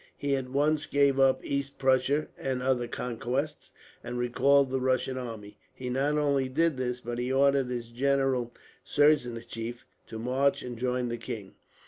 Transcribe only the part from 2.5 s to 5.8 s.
other conquests, and recalled the Russian army.